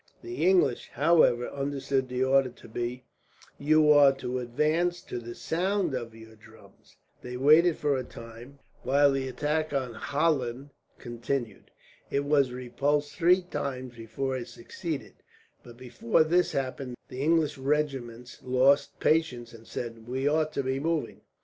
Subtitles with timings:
[0.23, 3.03] The English, however, understood the order to be,
[3.59, 8.57] "You are to advance to the sound of your drums." They waited for a time,
[8.81, 11.69] while the attack on Hahlen continued.
[12.09, 15.17] It was repulsed three times before it succeeded,
[15.61, 20.79] but before this happened the English regiments lost patience, and said, "We ought to be
[20.79, 21.21] moving."